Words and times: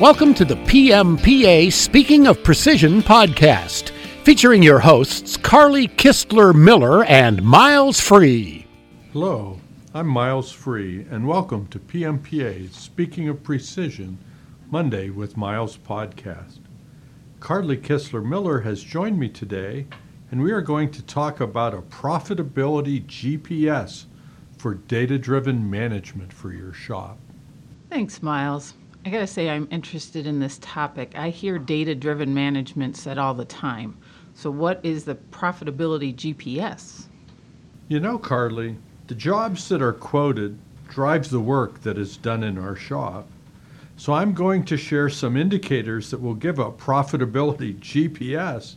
Welcome 0.00 0.32
to 0.36 0.46
the 0.46 0.54
PMPA 0.54 1.70
Speaking 1.70 2.26
of 2.26 2.42
Precision 2.42 3.02
podcast, 3.02 3.90
featuring 4.24 4.62
your 4.62 4.78
hosts 4.78 5.36
Carly 5.36 5.88
Kistler 5.88 6.54
Miller 6.54 7.04
and 7.04 7.42
Miles 7.42 8.00
Free. 8.00 8.66
Hello, 9.12 9.60
I'm 9.92 10.06
Miles 10.06 10.50
Free, 10.50 11.04
and 11.10 11.28
welcome 11.28 11.66
to 11.66 11.78
PMPA 11.78 12.72
Speaking 12.72 13.28
of 13.28 13.42
Precision 13.42 14.16
Monday 14.70 15.10
with 15.10 15.36
Miles 15.36 15.76
podcast. 15.76 16.60
Carly 17.38 17.76
Kistler 17.76 18.24
Miller 18.24 18.60
has 18.60 18.82
joined 18.82 19.18
me 19.18 19.28
today, 19.28 19.86
and 20.30 20.40
we 20.40 20.50
are 20.50 20.62
going 20.62 20.90
to 20.92 21.02
talk 21.02 21.40
about 21.40 21.74
a 21.74 21.82
profitability 21.82 23.04
GPS 23.04 24.06
for 24.56 24.76
data 24.76 25.18
driven 25.18 25.68
management 25.68 26.32
for 26.32 26.54
your 26.54 26.72
shop. 26.72 27.18
Thanks, 27.90 28.22
Miles. 28.22 28.72
I 29.04 29.08
gotta 29.08 29.26
say, 29.26 29.48
I'm 29.48 29.66
interested 29.70 30.26
in 30.26 30.40
this 30.40 30.58
topic. 30.60 31.12
I 31.16 31.30
hear 31.30 31.58
data 31.58 31.94
driven 31.94 32.34
management 32.34 32.98
said 32.98 33.16
all 33.16 33.32
the 33.32 33.46
time. 33.46 33.96
So, 34.34 34.50
what 34.50 34.78
is 34.82 35.04
the 35.04 35.14
profitability 35.14 36.14
GPS? 36.14 37.04
You 37.88 37.98
know, 37.98 38.18
Carly, 38.18 38.76
the 39.06 39.14
jobs 39.14 39.68
that 39.70 39.80
are 39.80 39.94
quoted 39.94 40.58
drives 40.88 41.30
the 41.30 41.40
work 41.40 41.80
that 41.80 41.96
is 41.96 42.18
done 42.18 42.42
in 42.42 42.58
our 42.58 42.76
shop. 42.76 43.26
So, 43.96 44.12
I'm 44.12 44.34
going 44.34 44.64
to 44.66 44.76
share 44.76 45.08
some 45.08 45.34
indicators 45.34 46.10
that 46.10 46.20
will 46.20 46.34
give 46.34 46.58
a 46.58 46.70
profitability 46.70 47.78
GPS 47.78 48.74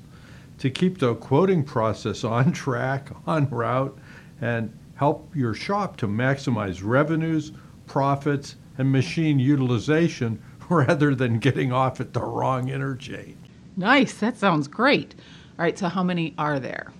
to 0.60 0.70
keep 0.70 1.00
the 1.00 1.16
quoting 1.16 1.66
process 1.66 2.24
on 2.24 2.54
track, 2.54 3.10
on 3.28 3.50
route, 3.50 3.98
and 4.40 4.72
help 4.96 5.36
your 5.36 5.54
shop 5.54 5.98
to 5.98 6.08
maximize 6.08 6.82
revenues, 6.82 7.52
profits, 7.88 8.56
and 8.78 8.92
machine 8.92 9.40
utilization 9.40 10.42
rather 10.70 11.14
than 11.16 11.40
getting 11.40 11.72
off 11.72 12.00
at 12.00 12.14
the 12.14 12.22
wrong 12.22 12.70
interchange. 12.70 13.38
Nice, 13.76 14.14
that 14.16 14.38
sounds 14.38 14.68
great. 14.68 15.16
All 15.58 15.64
right, 15.64 15.78
so 15.78 15.88
how 15.88 16.04
many 16.04 16.34
are 16.38 16.60
there? 16.60 16.92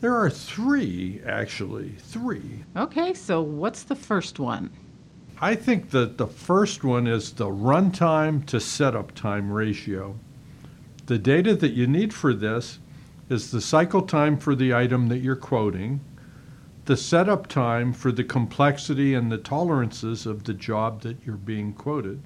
There 0.00 0.16
are 0.16 0.30
three, 0.30 1.20
actually, 1.26 1.90
three. 1.98 2.64
Okay, 2.76 3.12
so 3.12 3.42
what's 3.42 3.82
the 3.82 3.94
first 3.94 4.38
one? 4.38 4.70
I 5.42 5.54
think 5.54 5.90
that 5.90 6.18
the 6.18 6.26
first 6.26 6.84
one 6.84 7.06
is 7.06 7.32
the 7.32 7.46
runtime 7.46 8.44
to 8.46 8.60
setup 8.60 9.14
time 9.14 9.52
ratio. 9.52 10.18
The 11.06 11.18
data 11.18 11.54
that 11.56 11.72
you 11.72 11.86
need 11.86 12.14
for 12.14 12.32
this 12.32 12.78
is 13.28 13.50
the 13.50 13.60
cycle 13.60 14.02
time 14.02 14.36
for 14.36 14.54
the 14.54 14.74
item 14.74 15.08
that 15.08 15.18
you're 15.18 15.36
quoting, 15.36 16.00
the 16.90 16.96
setup 16.96 17.46
time 17.46 17.92
for 17.92 18.10
the 18.10 18.24
complexity 18.24 19.14
and 19.14 19.30
the 19.30 19.38
tolerances 19.38 20.26
of 20.26 20.42
the 20.42 20.52
job 20.52 21.02
that 21.02 21.16
you're 21.24 21.36
being 21.36 21.72
quoted. 21.72 22.20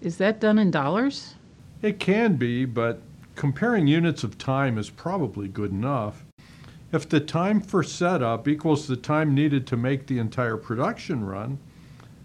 Is 0.00 0.16
that 0.16 0.40
done 0.40 0.58
in 0.58 0.72
dollars? 0.72 1.36
It 1.80 2.00
can 2.00 2.34
be, 2.34 2.64
but 2.64 3.02
comparing 3.36 3.86
units 3.86 4.24
of 4.24 4.36
time 4.36 4.78
is 4.78 4.90
probably 4.90 5.46
good 5.46 5.70
enough. 5.70 6.24
If 6.90 7.08
the 7.08 7.20
time 7.20 7.60
for 7.60 7.84
setup 7.84 8.48
equals 8.48 8.88
the 8.88 8.96
time 8.96 9.32
needed 9.32 9.64
to 9.68 9.76
make 9.76 10.08
the 10.08 10.18
entire 10.18 10.56
production 10.56 11.24
run, 11.24 11.58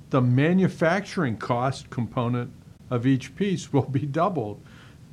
the 0.10 0.22
manufacturing 0.22 1.38
cost 1.38 1.92
component 1.92 2.50
of 2.90 3.06
each 3.06 3.36
piece 3.36 3.72
will 3.72 3.84
be 3.84 4.08
doubled. 4.08 4.60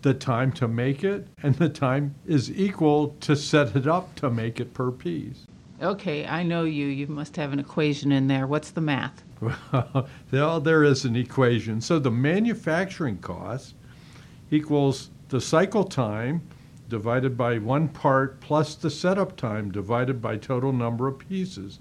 The 0.01 0.15
time 0.15 0.53
to 0.53 0.67
make 0.67 1.05
it 1.05 1.29
and 1.43 1.55
the 1.57 1.69
time 1.69 2.15
is 2.27 2.51
equal 2.51 3.09
to 3.21 3.37
set 3.37 3.77
it 3.77 3.87
up 3.87 4.15
to 4.15 4.31
make 4.31 4.59
it 4.59 4.73
per 4.73 4.91
piece. 4.91 5.45
Okay, 5.83 6.25
I 6.25 6.45
know 6.45 6.63
you. 6.63 6.87
You 6.87 7.09
must 7.09 7.35
have 7.35 7.53
an 7.53 7.59
equation 7.59 8.13
in 8.13 8.29
there. 8.29 8.47
What's 8.47 8.71
the 8.71 8.81
math? 8.81 9.25
Well, 10.31 10.61
there 10.61 10.85
is 10.85 11.05
an 11.05 11.17
equation. 11.17 11.81
So 11.81 11.99
the 11.99 12.11
manufacturing 12.11 13.19
cost 13.19 13.75
equals 14.53 15.11
the 15.29 15.41
cycle 15.41 15.83
time 15.83 16.43
divided 16.89 17.37
by 17.37 17.59
one 17.59 17.89
part 17.89 18.41
plus 18.41 18.77
the 18.77 18.91
setup 18.91 19.37
time 19.37 19.73
divided 19.73 20.23
by 20.23 20.37
total 20.37 20.73
number 20.73 21.09
of 21.09 21.19
pieces. 21.19 21.81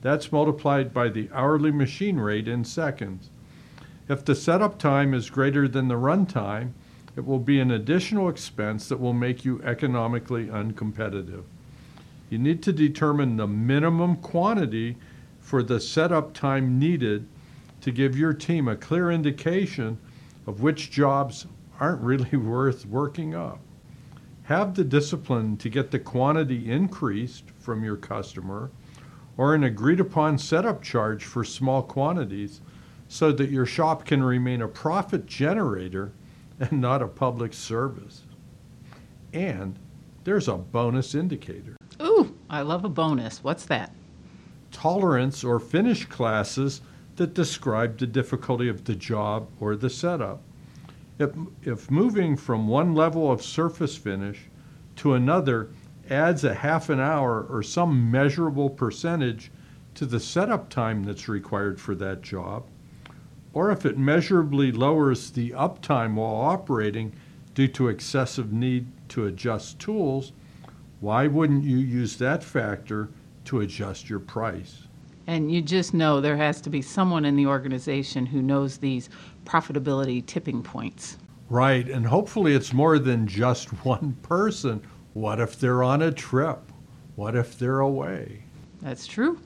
That's 0.00 0.30
multiplied 0.30 0.94
by 0.94 1.08
the 1.08 1.28
hourly 1.32 1.72
machine 1.72 2.18
rate 2.18 2.46
in 2.46 2.64
seconds. 2.64 3.30
If 4.08 4.24
the 4.24 4.36
setup 4.36 4.78
time 4.78 5.12
is 5.12 5.28
greater 5.28 5.66
than 5.66 5.88
the 5.88 5.96
run 5.96 6.24
time, 6.24 6.74
it 7.16 7.26
will 7.26 7.40
be 7.40 7.58
an 7.58 7.72
additional 7.72 8.28
expense 8.28 8.88
that 8.88 9.00
will 9.00 9.12
make 9.12 9.44
you 9.44 9.60
economically 9.64 10.46
uncompetitive 10.46 11.42
you 12.30 12.38
need 12.38 12.62
to 12.62 12.72
determine 12.72 13.36
the 13.36 13.46
minimum 13.46 14.16
quantity 14.16 14.96
for 15.40 15.62
the 15.62 15.80
setup 15.80 16.32
time 16.32 16.78
needed 16.78 17.26
to 17.80 17.90
give 17.90 18.16
your 18.16 18.32
team 18.32 18.68
a 18.68 18.76
clear 18.76 19.10
indication 19.10 19.98
of 20.46 20.62
which 20.62 20.90
jobs 20.90 21.46
aren't 21.80 22.00
really 22.00 22.36
worth 22.36 22.86
working 22.86 23.34
up. 23.34 23.58
Have 24.44 24.74
the 24.74 24.84
discipline 24.84 25.56
to 25.58 25.68
get 25.68 25.90
the 25.90 25.98
quantity 25.98 26.70
increased 26.70 27.44
from 27.58 27.82
your 27.82 27.96
customer 27.96 28.70
or 29.36 29.54
an 29.54 29.64
agreed 29.64 30.00
upon 30.00 30.38
setup 30.38 30.82
charge 30.82 31.24
for 31.24 31.44
small 31.44 31.82
quantities 31.82 32.60
so 33.08 33.32
that 33.32 33.50
your 33.50 33.66
shop 33.66 34.04
can 34.04 34.22
remain 34.22 34.62
a 34.62 34.68
profit 34.68 35.26
generator 35.26 36.12
and 36.60 36.80
not 36.80 37.02
a 37.02 37.08
public 37.08 37.52
service. 37.52 38.22
And 39.32 39.76
there's 40.24 40.46
a 40.46 40.56
bonus 40.56 41.14
indicator. 41.14 41.79
Ooh, 42.00 42.34
I 42.48 42.62
love 42.62 42.84
a 42.84 42.88
bonus. 42.88 43.42
What's 43.42 43.64
that? 43.66 43.94
Tolerance 44.70 45.44
or 45.44 45.58
finish 45.58 46.06
classes 46.06 46.80
that 47.16 47.34
describe 47.34 47.98
the 47.98 48.06
difficulty 48.06 48.68
of 48.68 48.84
the 48.84 48.94
job 48.94 49.48
or 49.60 49.76
the 49.76 49.90
setup. 49.90 50.42
If, 51.18 51.30
if 51.62 51.90
moving 51.90 52.36
from 52.36 52.66
one 52.66 52.94
level 52.94 53.30
of 53.30 53.42
surface 53.42 53.96
finish 53.96 54.40
to 54.96 55.14
another 55.14 55.70
adds 56.08 56.44
a 56.44 56.54
half 56.54 56.88
an 56.88 56.98
hour 56.98 57.46
or 57.48 57.62
some 57.62 58.10
measurable 58.10 58.70
percentage 58.70 59.50
to 59.94 60.06
the 60.06 60.20
setup 60.20 60.70
time 60.70 61.04
that's 61.04 61.28
required 61.28 61.80
for 61.80 61.94
that 61.96 62.22
job, 62.22 62.64
or 63.52 63.70
if 63.70 63.84
it 63.84 63.98
measurably 63.98 64.72
lowers 64.72 65.30
the 65.30 65.50
uptime 65.50 66.14
while 66.14 66.36
operating 66.36 67.12
due 67.54 67.68
to 67.68 67.88
excessive 67.88 68.52
need 68.52 68.86
to 69.08 69.26
adjust 69.26 69.78
tools, 69.78 70.32
why 71.00 71.26
wouldn't 71.26 71.64
you 71.64 71.78
use 71.78 72.16
that 72.16 72.44
factor 72.44 73.08
to 73.46 73.60
adjust 73.60 74.10
your 74.10 74.20
price? 74.20 74.86
And 75.26 75.50
you 75.50 75.62
just 75.62 75.94
know 75.94 76.20
there 76.20 76.36
has 76.36 76.60
to 76.62 76.70
be 76.70 76.82
someone 76.82 77.24
in 77.24 77.36
the 77.36 77.46
organization 77.46 78.26
who 78.26 78.42
knows 78.42 78.78
these 78.78 79.08
profitability 79.44 80.24
tipping 80.26 80.62
points. 80.62 81.16
Right, 81.48 81.88
and 81.88 82.06
hopefully 82.06 82.54
it's 82.54 82.72
more 82.72 82.98
than 82.98 83.26
just 83.26 83.68
one 83.84 84.16
person. 84.22 84.82
What 85.14 85.40
if 85.40 85.58
they're 85.58 85.82
on 85.82 86.02
a 86.02 86.12
trip? 86.12 86.60
What 87.16 87.34
if 87.34 87.58
they're 87.58 87.80
away? 87.80 88.44
That's 88.80 89.06
true. 89.06 89.38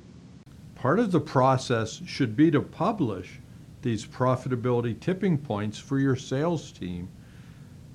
Part 0.74 0.98
of 0.98 1.12
the 1.12 1.20
process 1.20 2.02
should 2.04 2.36
be 2.36 2.50
to 2.50 2.60
publish 2.60 3.40
these 3.82 4.04
profitability 4.04 4.98
tipping 4.98 5.38
points 5.38 5.78
for 5.78 5.98
your 5.98 6.16
sales 6.16 6.72
team 6.72 7.08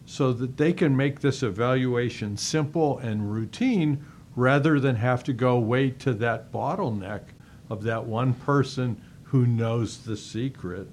so 0.10 0.34
that 0.34 0.58
they 0.58 0.74
can 0.74 0.98
make 0.98 1.20
this 1.20 1.44
evaluation 1.44 2.36
simple 2.36 2.98
and 2.98 3.32
routine 3.32 4.04
rather 4.36 4.80
than 4.80 4.96
have 4.96 5.24
to 5.24 5.32
go 5.32 5.60
wait 5.60 6.00
to 6.00 6.16
that 6.16 6.52
bottleneck 6.52 7.22
of 7.70 7.84
that 7.84 8.04
one 8.04 8.34
person 8.34 9.00
who 9.22 9.46
knows 9.46 10.00
the 10.00 10.18
secret. 10.18 10.88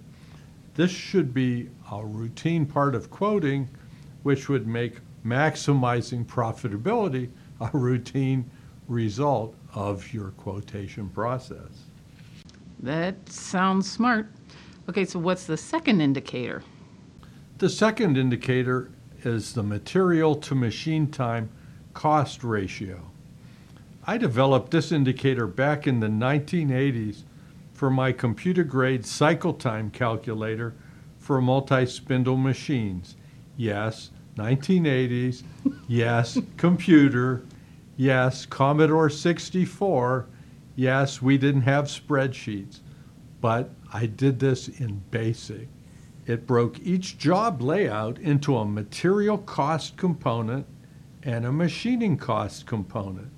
This 0.74 0.90
should 0.90 1.32
be 1.32 1.70
a 1.90 2.04
routine 2.04 2.66
part 2.66 2.94
of 2.94 3.08
quoting, 3.08 3.70
which 4.22 4.50
would 4.50 4.66
make 4.66 4.98
maximizing 5.24 6.26
profitability 6.26 7.30
a 7.62 7.70
routine 7.72 8.44
result 8.86 9.56
of 9.72 10.12
your 10.12 10.32
quotation 10.32 11.08
process. 11.08 11.86
That 12.80 13.14
sounds 13.30 13.90
smart. 13.90 14.30
Okay, 14.90 15.06
so 15.06 15.18
what's 15.18 15.46
the 15.46 15.56
second 15.56 16.02
indicator? 16.02 16.62
The 17.56 17.70
second 17.70 18.18
indicator 18.18 18.90
is 19.24 19.54
the 19.54 19.62
material 19.62 20.34
to 20.34 20.54
machine 20.54 21.10
time 21.10 21.50
cost 21.94 22.44
ratio. 22.44 23.10
I 24.06 24.18
developed 24.18 24.70
this 24.70 24.92
indicator 24.92 25.46
back 25.46 25.86
in 25.86 26.00
the 26.00 26.06
1980s 26.06 27.22
for 27.72 27.90
my 27.90 28.12
computer 28.12 28.64
grade 28.64 29.04
cycle 29.04 29.52
time 29.52 29.90
calculator 29.90 30.74
for 31.18 31.40
multi 31.40 31.86
spindle 31.86 32.36
machines. 32.36 33.16
Yes, 33.56 34.10
1980s. 34.36 35.42
yes, 35.88 36.38
computer. 36.56 37.42
Yes, 37.96 38.46
Commodore 38.46 39.10
64. 39.10 40.26
Yes, 40.76 41.22
we 41.22 41.38
didn't 41.38 41.62
have 41.62 41.86
spreadsheets. 41.86 42.80
But 43.40 43.70
I 43.92 44.06
did 44.06 44.38
this 44.38 44.68
in 44.68 45.02
BASIC. 45.10 45.68
It 46.26 46.46
broke 46.46 46.80
each 46.80 47.18
job 47.18 47.62
layout 47.62 48.18
into 48.18 48.56
a 48.56 48.64
material 48.64 49.38
cost 49.38 49.96
component 49.96 50.66
and 51.22 51.46
a 51.46 51.52
machining 51.52 52.16
cost 52.16 52.66
component. 52.66 53.30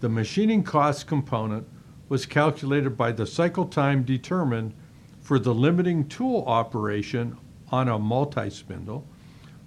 The 0.00 0.10
machining 0.10 0.62
cost 0.62 1.06
component 1.06 1.66
was 2.10 2.26
calculated 2.26 2.96
by 2.96 3.12
the 3.12 3.26
cycle 3.26 3.64
time 3.64 4.02
determined 4.02 4.74
for 5.22 5.38
the 5.38 5.54
limiting 5.54 6.06
tool 6.08 6.44
operation 6.46 7.38
on 7.70 7.88
a 7.88 7.98
multi 7.98 8.50
spindle, 8.50 9.06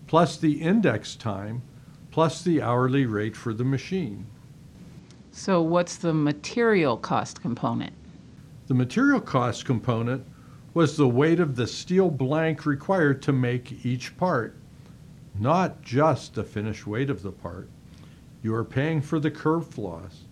plus 0.05 0.37
the 0.37 0.61
index 0.61 1.15
time, 1.15 1.63
plus 2.11 2.43
the 2.43 2.61
hourly 2.61 3.07
rate 3.07 3.35
for 3.35 3.53
the 3.53 3.63
machine. 3.63 4.27
So, 5.31 5.61
what's 5.61 5.95
the 5.97 6.13
material 6.13 6.97
cost 6.97 7.41
component? 7.41 7.93
The 8.67 8.75
material 8.75 9.19
cost 9.19 9.65
component 9.65 10.25
was 10.75 10.97
the 10.97 11.07
weight 11.07 11.39
of 11.39 11.55
the 11.55 11.65
steel 11.65 12.09
blank 12.09 12.65
required 12.65 13.21
to 13.21 13.31
make 13.31 13.85
each 13.85 14.17
part, 14.17 14.57
not 15.39 15.81
just 15.81 16.35
the 16.35 16.43
finished 16.43 16.85
weight 16.85 17.09
of 17.09 17.21
the 17.21 17.31
part. 17.31 17.69
You 18.43 18.53
are 18.53 18.65
paying 18.65 19.01
for 19.01 19.17
the 19.17 19.31
curve 19.31 19.65
flaws. 19.65 20.25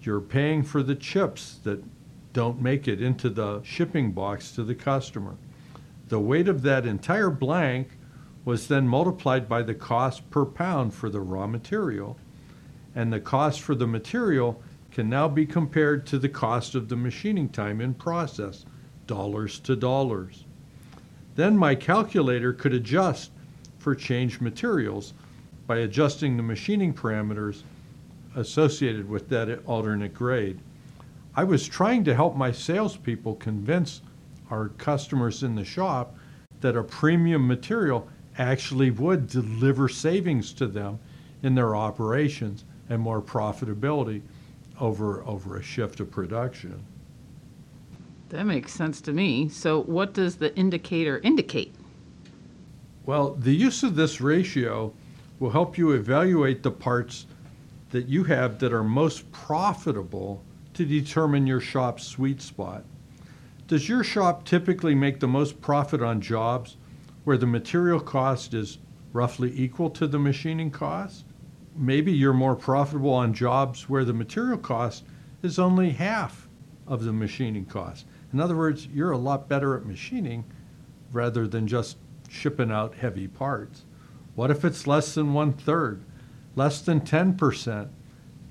You're 0.00 0.22
paying 0.22 0.62
for 0.62 0.82
the 0.82 0.94
chips 0.94 1.60
that 1.64 1.84
don't 2.32 2.62
make 2.62 2.88
it 2.88 3.02
into 3.02 3.28
the 3.28 3.62
shipping 3.62 4.12
box 4.12 4.52
to 4.52 4.64
the 4.64 4.74
customer. 4.74 5.36
The 6.08 6.18
weight 6.18 6.48
of 6.48 6.62
that 6.62 6.86
entire 6.86 7.28
blank 7.28 7.90
was 8.46 8.68
then 8.68 8.88
multiplied 8.88 9.50
by 9.50 9.60
the 9.60 9.74
cost 9.74 10.30
per 10.30 10.46
pound 10.46 10.94
for 10.94 11.10
the 11.10 11.20
raw 11.20 11.46
material, 11.46 12.16
and 12.94 13.12
the 13.12 13.20
cost 13.20 13.60
for 13.60 13.74
the 13.74 13.86
material 13.86 14.62
can 14.90 15.10
now 15.10 15.28
be 15.28 15.44
compared 15.44 16.06
to 16.06 16.18
the 16.18 16.30
cost 16.30 16.74
of 16.74 16.88
the 16.88 16.96
machining 16.96 17.50
time 17.50 17.82
in 17.82 17.92
process, 17.92 18.64
dollars 19.08 19.58
to 19.60 19.74
dollars. 19.74 20.44
Then 21.34 21.56
my 21.56 21.74
calculator 21.74 22.52
could 22.52 22.72
adjust 22.72 23.32
for 23.78 23.96
changed 23.96 24.40
materials 24.40 25.12
by 25.66 25.78
adjusting 25.78 26.36
the 26.36 26.42
machining 26.44 26.94
parameters 26.94 27.62
associated 28.36 29.08
with 29.08 29.28
that 29.30 29.60
alternate 29.66 30.14
grade. 30.14 30.60
I 31.34 31.44
was 31.44 31.66
trying 31.66 32.04
to 32.04 32.14
help 32.14 32.36
my 32.36 32.52
salespeople 32.52 33.34
convince 33.36 34.00
our 34.50 34.68
customers 34.70 35.42
in 35.42 35.54
the 35.54 35.64
shop 35.64 36.16
that 36.60 36.76
a 36.76 36.82
premium 36.82 37.46
material 37.46 38.08
actually 38.38 38.90
would 38.90 39.28
deliver 39.28 39.88
savings 39.88 40.52
to 40.54 40.66
them 40.66 40.98
in 41.42 41.54
their 41.54 41.76
operations 41.76 42.64
and 42.88 43.00
more 43.00 43.20
profitability 43.20 44.22
over 44.80 45.22
over 45.24 45.56
a 45.56 45.62
shift 45.62 46.00
of 46.00 46.10
production. 46.10 46.82
That 48.30 48.44
makes 48.44 48.72
sense 48.72 49.00
to 49.02 49.12
me. 49.12 49.48
So, 49.48 49.82
what 49.82 50.12
does 50.12 50.36
the 50.36 50.54
indicator 50.56 51.18
indicate? 51.18 51.74
Well, 53.06 53.34
the 53.34 53.54
use 53.54 53.82
of 53.82 53.96
this 53.96 54.20
ratio 54.20 54.92
will 55.38 55.50
help 55.50 55.78
you 55.78 55.92
evaluate 55.92 56.62
the 56.62 56.70
parts 56.70 57.26
that 57.90 58.06
you 58.06 58.24
have 58.24 58.58
that 58.58 58.72
are 58.72 58.84
most 58.84 59.30
profitable 59.32 60.42
to 60.74 60.84
determine 60.84 61.46
your 61.46 61.60
shop's 61.60 62.04
sweet 62.04 62.42
spot. 62.42 62.84
Does 63.66 63.88
your 63.88 64.04
shop 64.04 64.44
typically 64.44 64.94
make 64.94 65.20
the 65.20 65.28
most 65.28 65.60
profit 65.60 66.02
on 66.02 66.20
jobs 66.20 66.76
where 67.24 67.38
the 67.38 67.46
material 67.46 68.00
cost 68.00 68.52
is 68.52 68.78
roughly 69.12 69.52
equal 69.54 69.88
to 69.90 70.06
the 70.06 70.18
machining 70.18 70.70
cost? 70.70 71.24
maybe 71.78 72.12
you're 72.12 72.32
more 72.32 72.56
profitable 72.56 73.12
on 73.12 73.32
jobs 73.32 73.88
where 73.88 74.04
the 74.04 74.12
material 74.12 74.58
cost 74.58 75.04
is 75.42 75.58
only 75.58 75.90
half 75.90 76.47
of 76.88 77.04
the 77.04 77.12
machining 77.12 77.66
cost. 77.66 78.06
In 78.32 78.40
other 78.40 78.56
words, 78.56 78.86
you're 78.86 79.10
a 79.10 79.18
lot 79.18 79.48
better 79.48 79.76
at 79.76 79.86
machining 79.86 80.44
rather 81.12 81.46
than 81.46 81.66
just 81.66 81.96
shipping 82.28 82.70
out 82.70 82.94
heavy 82.96 83.28
parts. 83.28 83.84
What 84.34 84.50
if 84.50 84.64
it's 84.64 84.86
less 84.86 85.14
than 85.14 85.32
one 85.32 85.52
third, 85.52 86.04
less 86.54 86.80
than 86.80 87.00
10%? 87.00 87.88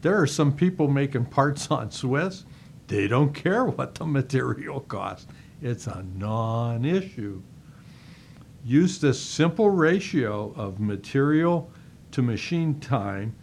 There 0.02 0.22
are 0.22 0.28
some 0.28 0.54
people 0.54 0.88
making 0.88 1.26
parts 1.26 1.68
on 1.72 1.92
Swiss. 1.92 2.46
They 2.88 3.08
don't 3.08 3.34
care 3.34 3.66
what 3.66 3.96
the 3.96 4.06
material 4.06 4.82
costs. 4.82 5.28
It's 5.62 5.88
a 5.88 6.04
non 6.16 6.86
issue. 6.86 7.42
Use 8.64 9.00
this 9.00 9.20
simple 9.20 9.70
ratio 9.70 10.54
of 10.56 10.80
material 10.80 11.72
to 12.12 12.22
machine 12.22 12.80
time 12.80 13.36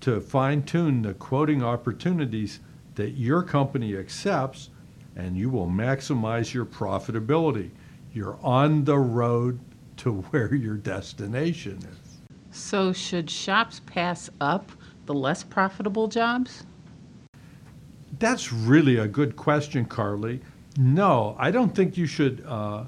to 0.00 0.20
fine 0.20 0.62
tune 0.62 1.02
the 1.02 1.14
quoting 1.14 1.62
opportunities 1.62 2.60
that 2.98 3.10
your 3.10 3.44
company 3.44 3.96
accepts, 3.96 4.70
and 5.14 5.36
you 5.36 5.48
will 5.48 5.68
maximize 5.68 6.52
your 6.52 6.66
profitability. 6.66 7.70
You're 8.12 8.36
on 8.42 8.84
the 8.84 8.98
road 8.98 9.60
to 9.98 10.22
where 10.22 10.52
your 10.52 10.74
destination 10.74 11.78
is. 11.78 12.18
So, 12.50 12.92
should 12.92 13.30
shops 13.30 13.80
pass 13.86 14.28
up 14.40 14.72
the 15.06 15.14
less 15.14 15.44
profitable 15.44 16.08
jobs? 16.08 16.64
That's 18.18 18.52
really 18.52 18.96
a 18.96 19.06
good 19.06 19.36
question, 19.36 19.84
Carly. 19.84 20.40
No, 20.76 21.36
I 21.38 21.52
don't 21.52 21.72
think 21.72 21.96
you 21.96 22.06
should 22.06 22.44
uh, 22.44 22.84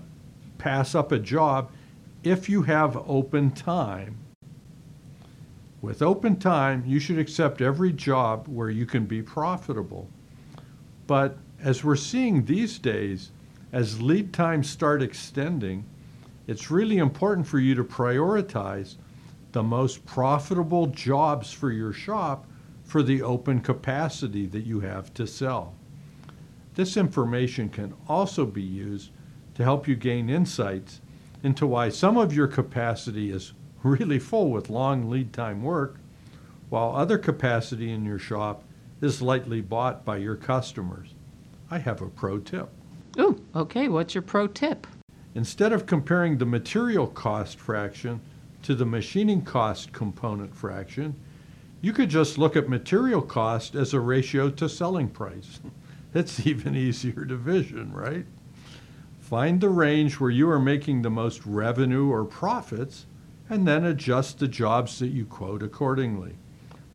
pass 0.59 0.97
up 0.97 1.12
a 1.12 1.21
job 1.21 1.71
if 2.25 2.49
you 2.49 2.62
have 2.62 2.97
open 3.09 3.53
time 3.53 4.20
with 5.82 6.03
open 6.03 6.37
time, 6.37 6.85
you 6.87 7.00
should 7.00 7.19
accept 7.19 7.61
every 7.61 7.93
job 7.93 8.47
where 8.49 8.71
you 8.71 8.85
can 8.85 9.06
be 9.06 9.23
profitable. 9.23 10.09
But 11.06 11.38
as 11.59 11.82
we're 11.82 11.97
seeing 11.97 12.44
these 12.44 12.79
days, 12.79 13.31
as 13.73 14.03
lead 14.03 14.32
times 14.32 14.69
start 14.69 15.03
extending, 15.03 15.85
it's 16.47 16.71
really 16.71 16.99
important 16.99 17.47
for 17.47 17.59
you 17.59 17.75
to 17.75 17.85
prioritize 17.85 18.97
the 19.53 19.62
most 19.62 20.05
profitable 20.05 20.87
jobs 20.87 21.53
for 21.53 21.71
your 21.71 21.93
shop 21.93 22.47
for 22.85 23.03
the 23.03 23.23
open 23.23 23.61
capacity 23.61 24.47
that 24.47 24.67
you 24.67 24.81
have 24.81 25.15
to 25.15 25.26
sell. 25.26 25.75
This 26.75 26.97
information 26.97 27.69
can 27.69 27.94
also 28.09 28.44
be 28.44 28.62
used 28.62 29.11
to 29.55 29.62
help 29.62 29.88
you 29.88 29.97
gain 29.97 30.29
insights 30.29 31.00
into 31.43 31.67
why 31.67 31.88
some 31.88 32.17
of 32.17 32.35
your 32.35 32.47
capacity 32.47 33.31
is 33.31 33.53
really 33.82 34.19
full 34.19 34.50
with 34.50 34.71
long 34.71 35.09
lead 35.09 35.32
time 35.32 35.62
work, 35.62 35.97
while 36.69 36.94
other 36.94 37.19
capacity 37.19 37.93
in 37.93 38.05
your 38.05 38.19
shop 38.19 38.65
is 39.00 39.23
lightly 39.23 39.61
bought 39.61 40.05
by 40.05 40.17
your 40.17 40.37
customers. 40.37 41.15
I 41.71 41.79
have 41.79 42.03
a 42.03 42.09
pro 42.09 42.38
tip. 42.38 42.69
Ooh, 43.19 43.43
okay, 43.55 43.88
what's 43.88 44.15
your 44.15 44.23
pro 44.23 44.47
tip? 44.47 44.87
Instead 45.35 45.73
of 45.73 45.87
comparing 45.87 46.38
the 46.38 46.47
material 46.47 47.06
cost 47.06 47.59
fraction 47.59 48.21
to 48.62 48.75
the 48.75 48.85
machining 48.85 49.43
cost 49.43 49.93
component 49.93 50.55
fraction, 50.55 51.14
you 51.81 51.93
could 51.93 52.11
just 52.11 52.37
look 52.37 52.57
at 52.57 52.69
material 52.69 53.23
cost 53.23 53.75
as 53.75 53.95
a 53.95 54.00
ratio 54.00 54.50
to 54.50 54.69
selling 54.69 55.09
price. 55.09 55.61
It's 56.12 56.45
even 56.45 56.75
easier 56.75 57.25
division, 57.25 57.93
right? 57.93 58.26
Find 59.21 59.61
the 59.61 59.69
range 59.69 60.19
where 60.19 60.28
you 60.28 60.50
are 60.50 60.59
making 60.59 61.02
the 61.02 61.11
most 61.11 61.47
revenue 61.47 62.11
or 62.11 62.25
profits 62.25 63.07
and 63.50 63.66
then 63.66 63.85
adjust 63.85 64.38
the 64.38 64.49
jobs 64.49 65.00
that 65.00 65.09
you 65.09 65.26
quote 65.26 65.62
accordingly. 65.62 66.37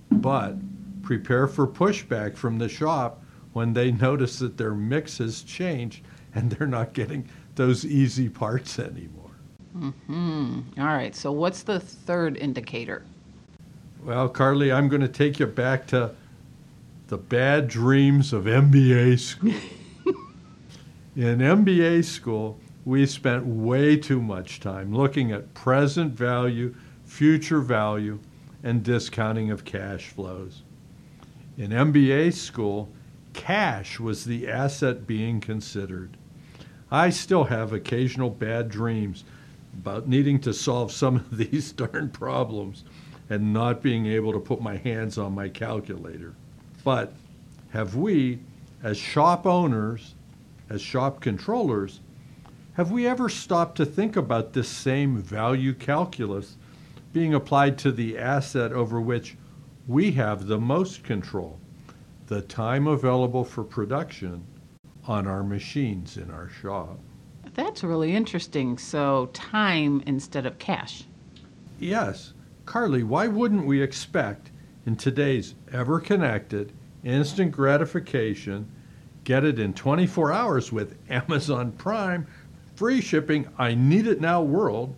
But 0.09 0.55
prepare 1.03 1.47
for 1.47 1.67
pushback 1.67 2.35
from 2.38 2.57
the 2.57 2.69
shop 2.69 3.21
when 3.53 3.74
they 3.74 3.91
notice 3.91 4.39
that 4.39 4.57
their 4.57 4.74
mix 4.74 5.19
has 5.19 5.43
changed 5.43 6.03
and 6.33 6.50
they're 6.50 6.67
not 6.67 6.93
getting 6.93 7.29
those 7.55 7.85
easy 7.85 8.29
parts 8.29 8.79
anymore. 8.79 9.31
Hmm. 9.74 10.62
All 10.77 10.85
right. 10.85 11.13
So 11.13 11.31
what's 11.31 11.63
the 11.63 11.79
third 11.79 12.38
indicator? 12.38 13.03
Well, 14.03 14.29
Carly, 14.29 14.71
I'm 14.71 14.88
going 14.88 15.01
to 15.01 15.07
take 15.07 15.39
you 15.39 15.47
back 15.47 15.88
to 15.88 16.12
the 17.07 17.17
bad 17.17 17.67
dreams 17.67 18.31
of 18.31 18.45
MBA 18.45 19.19
school. 19.19 19.53
In 21.15 21.39
MBA 21.39 22.03
school, 22.03 22.59
we 22.86 23.04
spent 23.08 23.44
way 23.46 23.98
too 23.98 24.22
much 24.22 24.60
time 24.60 24.94
looking 24.94 25.32
at 25.32 25.56
present 25.56 26.13
value, 26.13 26.74
future 27.04 27.60
value, 27.60 28.20
and 28.63 28.84
discounting 28.84 29.50
of 29.50 29.65
cash 29.65 30.10
flows. 30.10 30.62
In 31.58 31.72
MBA 31.72 32.34
school, 32.34 32.89
cash 33.34 34.00
was 34.00 34.24
the 34.24 34.48
asset 34.48 35.08
being 35.08 35.42
considered. 35.42 36.15
I 36.92 37.10
still 37.10 37.46
have 37.46 37.74
occasional 37.74 38.30
bad 38.30 38.70
dreams 38.70 39.24
about 39.74 40.08
needing 40.08 40.39
to 40.42 40.54
solve 40.54 40.92
some 40.92 41.18
of 41.18 41.38
these 41.38 41.72
darn 41.72 42.10
problems 42.10 42.84
and 43.30 43.51
not 43.51 43.82
being 43.82 44.06
able 44.06 44.32
to 44.32 44.39
put 44.39 44.62
my 44.62 44.77
hands 44.77 45.18
on 45.18 45.34
my 45.34 45.50
calculator. 45.50 46.36
But 46.84 47.13
have 47.70 47.96
we, 47.96 48.39
as 48.84 48.98
shop 48.98 49.48
owners, 49.48 50.13
as 50.70 50.82
shop 50.82 51.20
controllers, 51.22 52.01
have 52.75 52.91
we 52.91 53.08
ever 53.08 53.29
stopped 53.29 53.77
to 53.77 53.86
think 53.86 54.17
about 54.17 54.51
this 54.51 54.67
same 54.67 55.17
value 55.17 55.74
calculus 55.74 56.58
being 57.13 57.34
applied 57.34 57.77
to 57.77 57.91
the 57.91 58.17
asset 58.17 58.74
over 58.74 59.00
which 59.00 59.38
we 59.88 60.12
have 60.12 60.48
the 60.48 60.60
most 60.60 61.01
control, 61.01 61.58
the 62.27 62.41
time 62.41 62.86
available 62.86 63.46
for 63.46 63.63
production 63.63 64.46
on 65.08 65.25
our 65.25 65.41
machines 65.41 66.17
in 66.17 66.29
our 66.29 66.50
shop? 66.50 67.00
That's 67.53 67.82
really 67.82 68.13
interesting. 68.13 68.77
So, 68.77 69.29
time 69.32 70.03
instead 70.05 70.46
of 70.46 70.60
cash. 70.60 71.05
Yes. 71.79 72.34
Carly, 72.65 73.03
why 73.03 73.27
wouldn't 73.27 73.65
we 73.65 73.82
expect 73.82 74.51
in 74.86 74.98
today's 74.98 75.55
ever 75.72 76.01
connected, 76.01 76.74
instant 77.05 77.53
gratification, 77.53 78.70
get 79.24 79.46
it 79.46 79.60
in 79.60 79.74
24 79.74 80.34
hours 80.34 80.72
with 80.74 80.98
Amazon 81.10 81.72
Prime 81.72 82.27
free 82.75 83.01
shipping, 83.01 83.48
I 83.58 83.74
need 83.74 84.08
it 84.08 84.22
now 84.22 84.41
world, 84.41 84.96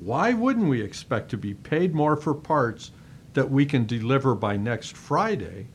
why 0.00 0.32
wouldn't 0.32 0.68
we 0.68 0.82
expect 0.82 1.30
to 1.30 1.36
be 1.36 1.54
paid 1.54 1.94
more 1.94 2.16
for 2.16 2.34
parts 2.34 2.90
that 3.34 3.50
we 3.50 3.64
can 3.64 3.86
deliver 3.86 4.34
by 4.34 4.56
next 4.56 4.96
Friday 4.96 5.68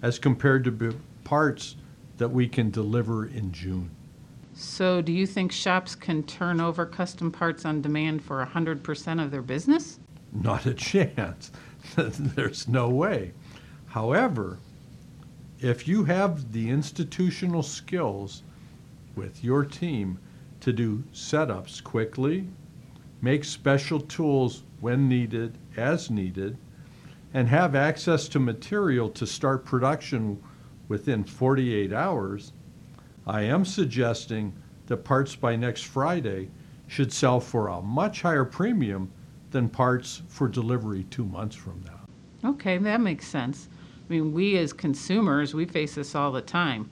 as 0.00 0.18
compared 0.18 0.64
to 0.64 0.96
parts 1.24 1.76
that 2.18 2.28
we 2.28 2.48
can 2.48 2.70
deliver 2.70 3.26
in 3.26 3.52
June? 3.52 3.90
So, 4.54 5.00
do 5.00 5.12
you 5.12 5.26
think 5.26 5.50
shops 5.50 5.94
can 5.94 6.22
turn 6.22 6.60
over 6.60 6.84
custom 6.84 7.32
parts 7.32 7.64
on 7.64 7.80
demand 7.80 8.22
for 8.22 8.44
100% 8.44 9.24
of 9.24 9.30
their 9.30 9.42
business? 9.42 9.98
Not 10.32 10.66
a 10.66 10.74
chance. 10.90 11.50
There's 11.96 12.68
no 12.68 12.88
way. 12.88 13.32
However, 13.86 14.58
if 15.58 15.88
you 15.88 16.04
have 16.04 16.52
the 16.52 16.68
institutional 16.70 17.62
skills 17.62 18.42
with 19.14 19.42
your 19.42 19.64
team 19.64 20.18
to 20.62 20.72
do 20.72 21.02
setups 21.12 21.82
quickly, 21.82 22.48
make 23.20 23.44
special 23.44 24.00
tools 24.00 24.62
when 24.80 25.08
needed, 25.08 25.58
as 25.76 26.10
needed, 26.10 26.56
and 27.34 27.48
have 27.48 27.74
access 27.74 28.28
to 28.28 28.38
material 28.38 29.08
to 29.10 29.26
start 29.26 29.64
production 29.64 30.40
within 30.88 31.24
48 31.24 31.92
hours, 31.92 32.52
I 33.26 33.42
am 33.42 33.64
suggesting 33.64 34.52
that 34.86 34.98
parts 34.98 35.34
by 35.34 35.56
next 35.56 35.82
Friday 35.82 36.48
should 36.86 37.12
sell 37.12 37.40
for 37.40 37.68
a 37.68 37.82
much 37.82 38.22
higher 38.22 38.44
premium 38.44 39.10
than 39.50 39.68
parts 39.68 40.22
for 40.28 40.48
delivery 40.48 41.04
two 41.10 41.24
months 41.24 41.56
from 41.56 41.82
now. 41.86 42.50
Okay, 42.50 42.78
that 42.78 43.00
makes 43.00 43.26
sense. 43.26 43.68
I 44.08 44.12
mean, 44.12 44.32
we 44.32 44.58
as 44.58 44.72
consumers, 44.72 45.54
we 45.54 45.64
face 45.64 45.94
this 45.94 46.14
all 46.14 46.32
the 46.32 46.40
time, 46.40 46.90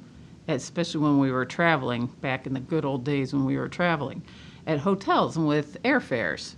especially 0.54 1.00
when 1.00 1.19
we 1.19 1.30
were 1.30 1.45
traveling 1.45 2.07
back 2.21 2.47
in 2.47 2.54
the 2.54 2.61
good 2.61 2.85
old 2.85 3.04
days 3.04 3.33
when 3.33 3.45
we 3.45 3.57
were 3.57 3.69
traveling 3.69 4.23
at 4.66 4.78
hotels 4.78 5.37
and 5.37 5.47
with 5.47 5.83
airfares. 5.83 6.54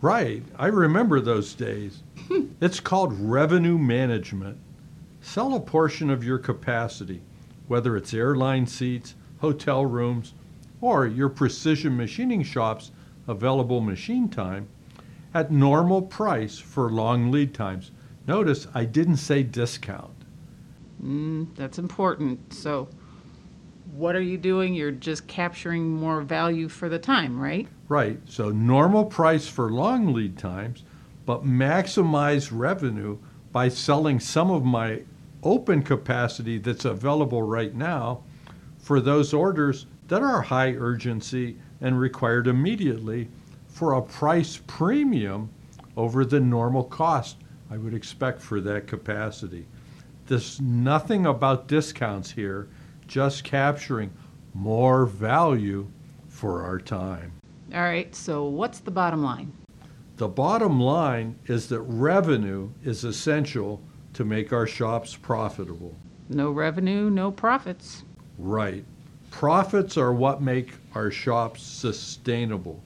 Right. 0.00 0.42
I 0.58 0.66
remember 0.66 1.20
those 1.20 1.54
days. 1.54 2.02
it's 2.60 2.80
called 2.80 3.18
revenue 3.18 3.78
management. 3.78 4.58
Sell 5.20 5.54
a 5.54 5.60
portion 5.60 6.10
of 6.10 6.22
your 6.22 6.38
capacity, 6.38 7.22
whether 7.66 7.96
it's 7.96 8.14
airline 8.14 8.66
seats, 8.66 9.14
hotel 9.38 9.84
rooms, 9.84 10.34
or 10.80 11.06
your 11.06 11.28
precision 11.28 11.96
machining 11.96 12.42
shop's 12.42 12.92
available 13.26 13.80
machine 13.80 14.28
time, 14.28 14.68
at 15.34 15.50
normal 15.50 16.00
price 16.00 16.58
for 16.58 16.90
long 16.90 17.30
lead 17.30 17.52
times. 17.52 17.90
Notice 18.26 18.66
I 18.74 18.84
didn't 18.84 19.16
say 19.16 19.42
discount. 19.42 20.14
Mm, 21.02 21.54
that's 21.56 21.78
important. 21.78 22.52
So, 22.52 22.88
what 23.94 24.16
are 24.16 24.22
you 24.22 24.38
doing? 24.38 24.74
You're 24.74 24.90
just 24.90 25.26
capturing 25.26 25.88
more 25.88 26.20
value 26.22 26.68
for 26.68 26.88
the 26.88 26.98
time, 26.98 27.38
right? 27.38 27.68
Right. 27.88 28.18
So, 28.26 28.50
normal 28.50 29.04
price 29.04 29.46
for 29.46 29.70
long 29.70 30.12
lead 30.12 30.36
times, 30.38 30.84
but 31.24 31.44
maximize 31.44 32.50
revenue 32.52 33.18
by 33.52 33.68
selling 33.68 34.20
some 34.20 34.50
of 34.50 34.64
my 34.64 35.02
open 35.42 35.82
capacity 35.82 36.58
that's 36.58 36.84
available 36.84 37.42
right 37.42 37.74
now 37.74 38.22
for 38.78 39.00
those 39.00 39.32
orders 39.32 39.86
that 40.08 40.22
are 40.22 40.42
high 40.42 40.72
urgency 40.72 41.56
and 41.80 41.98
required 41.98 42.46
immediately 42.46 43.28
for 43.68 43.92
a 43.92 44.02
price 44.02 44.60
premium 44.66 45.50
over 45.96 46.24
the 46.24 46.40
normal 46.40 46.84
cost 46.84 47.36
I 47.70 47.76
would 47.76 47.94
expect 47.94 48.40
for 48.40 48.60
that 48.60 48.86
capacity. 48.86 49.66
There's 50.26 50.60
nothing 50.60 51.26
about 51.26 51.68
discounts 51.68 52.30
here, 52.30 52.68
just 53.06 53.44
capturing 53.44 54.12
more 54.54 55.06
value 55.06 55.86
for 56.28 56.62
our 56.62 56.78
time. 56.78 57.32
All 57.74 57.82
right, 57.82 58.14
so 58.14 58.44
what's 58.44 58.80
the 58.80 58.90
bottom 58.90 59.22
line? 59.22 59.52
The 60.16 60.28
bottom 60.28 60.80
line 60.80 61.38
is 61.46 61.68
that 61.68 61.80
revenue 61.80 62.70
is 62.82 63.04
essential 63.04 63.82
to 64.14 64.24
make 64.24 64.52
our 64.52 64.66
shops 64.66 65.14
profitable. 65.14 65.94
No 66.28 66.50
revenue, 66.50 67.10
no 67.10 67.30
profits. 67.30 68.02
Right. 68.38 68.84
Profits 69.30 69.96
are 69.96 70.12
what 70.12 70.40
make 70.40 70.72
our 70.94 71.10
shops 71.10 71.62
sustainable. 71.62 72.82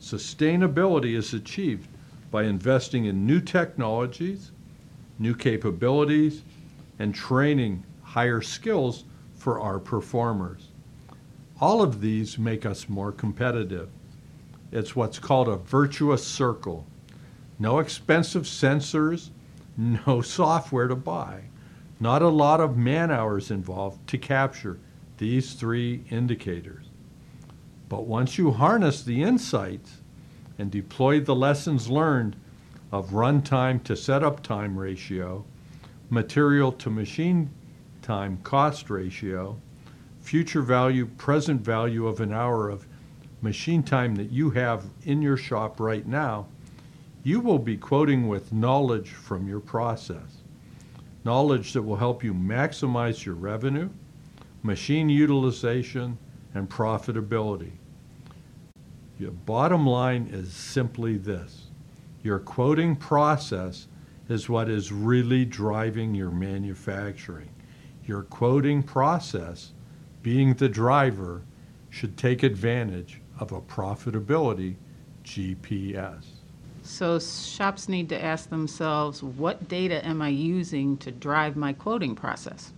Sustainability 0.00 1.14
is 1.14 1.34
achieved 1.34 1.88
by 2.30 2.44
investing 2.44 3.04
in 3.04 3.26
new 3.26 3.40
technologies, 3.40 4.50
new 5.18 5.34
capabilities, 5.34 6.42
and 6.98 7.14
training 7.14 7.84
higher 8.02 8.40
skills 8.40 9.04
for 9.44 9.60
our 9.60 9.78
performers. 9.78 10.68
All 11.60 11.82
of 11.82 12.00
these 12.00 12.38
make 12.38 12.64
us 12.64 12.88
more 12.88 13.12
competitive. 13.12 13.90
It's 14.72 14.96
what's 14.96 15.18
called 15.18 15.48
a 15.48 15.56
virtuous 15.56 16.26
circle. 16.26 16.86
No 17.58 17.78
expensive 17.78 18.44
sensors, 18.44 19.28
no 19.76 20.22
software 20.22 20.88
to 20.88 20.96
buy, 20.96 21.42
not 22.00 22.22
a 22.22 22.28
lot 22.28 22.58
of 22.58 22.78
man 22.78 23.10
hours 23.10 23.50
involved 23.50 24.06
to 24.08 24.16
capture 24.16 24.78
these 25.18 25.52
three 25.52 26.04
indicators. 26.10 26.86
But 27.90 28.06
once 28.06 28.38
you 28.38 28.50
harness 28.50 29.02
the 29.02 29.22
insights 29.22 30.00
and 30.58 30.70
deploy 30.70 31.20
the 31.20 31.34
lessons 31.34 31.90
learned 31.90 32.36
of 32.90 33.10
runtime 33.10 33.84
to 33.84 33.94
setup 33.94 34.42
time 34.42 34.78
ratio, 34.78 35.44
material 36.08 36.72
to 36.72 36.88
machine 36.88 37.50
time 38.04 38.38
cost 38.42 38.90
ratio, 38.90 39.58
future 40.20 40.62
value, 40.62 41.06
present 41.06 41.62
value 41.62 42.06
of 42.06 42.20
an 42.20 42.32
hour 42.32 42.68
of 42.68 42.86
machine 43.40 43.82
time 43.82 44.14
that 44.14 44.30
you 44.30 44.50
have 44.50 44.84
in 45.04 45.20
your 45.22 45.36
shop 45.36 45.80
right 45.80 46.06
now, 46.06 46.46
you 47.22 47.40
will 47.40 47.58
be 47.58 47.76
quoting 47.76 48.28
with 48.28 48.52
knowledge 48.52 49.08
from 49.10 49.48
your 49.48 49.60
process. 49.60 50.42
Knowledge 51.24 51.72
that 51.72 51.82
will 51.82 51.96
help 51.96 52.22
you 52.22 52.34
maximize 52.34 53.24
your 53.24 53.34
revenue, 53.34 53.88
machine 54.62 55.08
utilization, 55.08 56.18
and 56.52 56.68
profitability. 56.68 57.72
Your 59.18 59.30
bottom 59.30 59.86
line 59.86 60.28
is 60.30 60.52
simply 60.52 61.16
this 61.16 61.68
your 62.22 62.38
quoting 62.38 62.96
process 62.96 63.86
is 64.28 64.48
what 64.48 64.68
is 64.70 64.90
really 64.90 65.44
driving 65.44 66.14
your 66.14 66.30
manufacturing. 66.30 67.50
Your 68.06 68.22
quoting 68.22 68.82
process, 68.82 69.72
being 70.22 70.54
the 70.54 70.68
driver, 70.68 71.42
should 71.90 72.16
take 72.16 72.42
advantage 72.42 73.20
of 73.38 73.52
a 73.52 73.60
profitability 73.60 74.74
GPS. 75.24 76.24
So, 76.82 77.18
shops 77.18 77.88
need 77.88 78.10
to 78.10 78.22
ask 78.22 78.50
themselves 78.50 79.22
what 79.22 79.68
data 79.68 80.04
am 80.06 80.20
I 80.20 80.28
using 80.28 80.98
to 80.98 81.10
drive 81.10 81.56
my 81.56 81.72
quoting 81.72 82.14
process? 82.14 82.72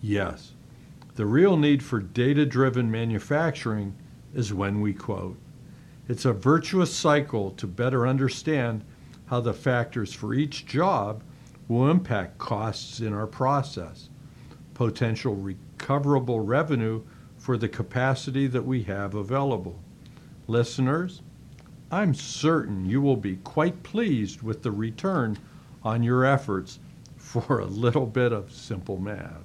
Yes. 0.00 0.52
The 1.14 1.26
real 1.26 1.56
need 1.56 1.82
for 1.82 2.00
data 2.00 2.44
driven 2.44 2.90
manufacturing 2.90 3.94
is 4.34 4.52
when 4.52 4.80
we 4.80 4.94
quote. 4.94 5.36
It's 6.08 6.24
a 6.24 6.32
virtuous 6.32 6.92
cycle 6.92 7.52
to 7.52 7.66
better 7.66 8.06
understand 8.06 8.84
how 9.26 9.40
the 9.40 9.54
factors 9.54 10.12
for 10.12 10.34
each 10.34 10.66
job 10.66 11.22
will 11.68 11.88
impact 11.88 12.38
costs 12.38 13.00
in 13.00 13.12
our 13.12 13.26
process, 13.26 14.08
potential 14.90 15.36
recoverable 15.36 16.40
revenue 16.40 17.00
for 17.38 17.56
the 17.56 17.68
capacity 17.68 18.48
that 18.48 18.64
we 18.64 18.82
have 18.82 19.14
available. 19.14 19.78
Listeners, 20.48 21.22
I'm 21.92 22.14
certain 22.14 22.84
you 22.84 23.00
will 23.00 23.16
be 23.16 23.36
quite 23.36 23.84
pleased 23.84 24.42
with 24.42 24.64
the 24.64 24.72
return 24.72 25.38
on 25.84 26.02
your 26.02 26.24
efforts 26.24 26.80
for 27.16 27.60
a 27.60 27.64
little 27.64 28.06
bit 28.06 28.32
of 28.32 28.50
simple 28.50 28.98
math. 28.98 29.44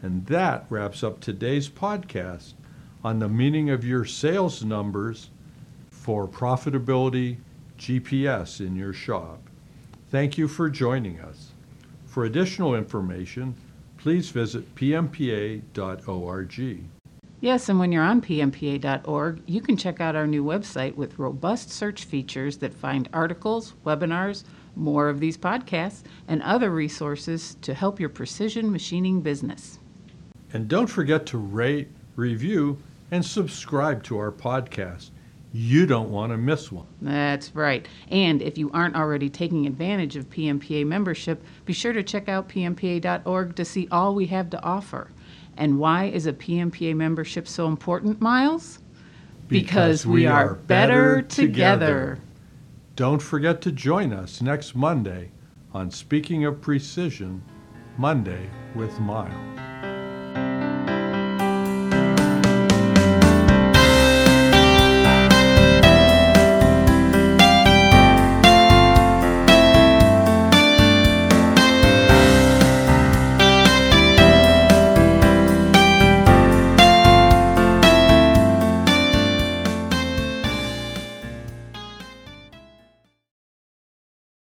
And 0.00 0.24
that 0.26 0.64
wraps 0.70 1.04
up 1.04 1.20
today's 1.20 1.68
podcast 1.68 2.54
on 3.04 3.18
the 3.18 3.28
meaning 3.28 3.68
of 3.68 3.84
your 3.84 4.06
sales 4.06 4.64
numbers 4.64 5.28
for 5.90 6.26
profitability 6.26 7.36
GPS 7.78 8.66
in 8.66 8.76
your 8.76 8.94
shop. 8.94 9.40
Thank 10.10 10.38
you 10.38 10.48
for 10.48 10.70
joining 10.70 11.20
us. 11.20 11.52
For 12.06 12.24
additional 12.24 12.74
information, 12.74 13.54
please 13.98 14.30
visit 14.30 14.74
pmpa.org. 14.74 15.62
Yes, 17.40 17.68
and 17.68 17.78
when 17.78 17.92
you're 17.92 18.02
on 18.02 18.20
pmpa.org, 18.20 19.42
you 19.46 19.60
can 19.60 19.76
check 19.76 20.00
out 20.00 20.16
our 20.16 20.26
new 20.26 20.42
website 20.42 20.96
with 20.96 21.18
robust 21.18 21.70
search 21.70 22.04
features 22.04 22.58
that 22.58 22.74
find 22.74 23.08
articles, 23.12 23.74
webinars, 23.86 24.42
more 24.74 25.08
of 25.08 25.20
these 25.20 25.36
podcasts, 25.36 26.02
and 26.26 26.42
other 26.42 26.70
resources 26.70 27.56
to 27.62 27.74
help 27.74 28.00
your 28.00 28.08
precision 28.08 28.72
machining 28.72 29.20
business. 29.20 29.78
And 30.52 30.66
don't 30.66 30.86
forget 30.88 31.26
to 31.26 31.38
rate, 31.38 31.88
review, 32.16 32.78
and 33.10 33.24
subscribe 33.24 34.02
to 34.04 34.18
our 34.18 34.32
podcast. 34.32 35.10
You 35.52 35.86
don't 35.86 36.10
want 36.10 36.32
to 36.32 36.36
miss 36.36 36.70
one. 36.70 36.86
That's 37.00 37.54
right. 37.54 37.88
And 38.10 38.42
if 38.42 38.58
you 38.58 38.70
aren't 38.72 38.96
already 38.96 39.30
taking 39.30 39.66
advantage 39.66 40.16
of 40.16 40.28
PMPA 40.28 40.86
membership, 40.86 41.42
be 41.64 41.72
sure 41.72 41.92
to 41.92 42.02
check 42.02 42.28
out 42.28 42.48
pmpa.org 42.48 43.56
to 43.56 43.64
see 43.64 43.88
all 43.90 44.14
we 44.14 44.26
have 44.26 44.50
to 44.50 44.62
offer. 44.62 45.10
And 45.56 45.78
why 45.78 46.04
is 46.04 46.26
a 46.26 46.32
PMPA 46.32 46.94
membership 46.94 47.48
so 47.48 47.66
important, 47.66 48.20
Miles? 48.20 48.80
because 49.48 50.06
we 50.06 50.26
are 50.26 50.54
better 50.54 51.22
together. 51.22 52.18
Don't 52.96 53.22
forget 53.22 53.60
to 53.62 53.72
join 53.72 54.12
us 54.12 54.42
next 54.42 54.74
Monday 54.74 55.30
on 55.72 55.90
Speaking 55.90 56.44
of 56.44 56.60
Precision, 56.60 57.42
Monday 57.96 58.48
with 58.74 58.98
Mile. 59.00 59.67